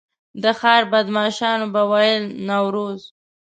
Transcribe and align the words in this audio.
د 0.43 0.43
ښار 0.59 0.83
بدمعاشانو 0.91 1.65
به 1.73 1.81
ویل 1.91 2.23
نوروز. 2.47 3.01